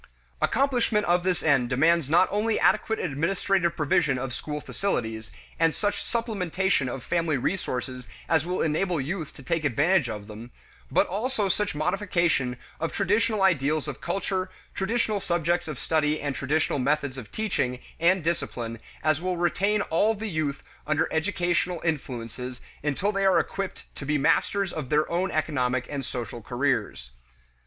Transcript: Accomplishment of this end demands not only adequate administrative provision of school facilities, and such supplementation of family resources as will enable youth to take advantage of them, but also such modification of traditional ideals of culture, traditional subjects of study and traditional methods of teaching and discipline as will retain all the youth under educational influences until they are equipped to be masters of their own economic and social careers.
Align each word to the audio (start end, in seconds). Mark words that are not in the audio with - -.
Accomplishment 0.41 1.05
of 1.05 1.21
this 1.21 1.43
end 1.43 1.69
demands 1.69 2.09
not 2.09 2.27
only 2.31 2.59
adequate 2.59 2.97
administrative 2.97 3.75
provision 3.77 4.17
of 4.17 4.33
school 4.33 4.59
facilities, 4.59 5.29
and 5.59 5.75
such 5.75 6.03
supplementation 6.03 6.87
of 6.87 7.03
family 7.03 7.37
resources 7.37 8.09
as 8.27 8.43
will 8.43 8.63
enable 8.63 8.99
youth 8.99 9.31
to 9.35 9.43
take 9.43 9.63
advantage 9.63 10.09
of 10.09 10.25
them, 10.25 10.49
but 10.89 11.05
also 11.05 11.47
such 11.47 11.75
modification 11.75 12.57
of 12.79 12.91
traditional 12.91 13.43
ideals 13.43 13.87
of 13.87 14.01
culture, 14.01 14.49
traditional 14.73 15.19
subjects 15.19 15.67
of 15.67 15.77
study 15.77 16.19
and 16.19 16.33
traditional 16.33 16.79
methods 16.79 17.15
of 17.19 17.31
teaching 17.31 17.77
and 17.99 18.23
discipline 18.23 18.79
as 19.03 19.21
will 19.21 19.37
retain 19.37 19.81
all 19.83 20.15
the 20.15 20.31
youth 20.31 20.63
under 20.87 21.07
educational 21.13 21.79
influences 21.85 22.59
until 22.81 23.11
they 23.11 23.23
are 23.23 23.37
equipped 23.37 23.85
to 23.95 24.07
be 24.07 24.17
masters 24.17 24.73
of 24.73 24.89
their 24.89 25.07
own 25.11 25.29
economic 25.29 25.85
and 25.91 26.03
social 26.03 26.41
careers. 26.41 27.11